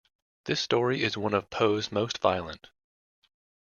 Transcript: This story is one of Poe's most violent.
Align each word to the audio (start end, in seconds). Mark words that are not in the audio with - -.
This 0.45 0.59
story 0.59 1.03
is 1.03 1.15
one 1.15 1.35
of 1.35 1.51
Poe's 1.51 1.91
most 1.91 2.17
violent. 2.17 2.71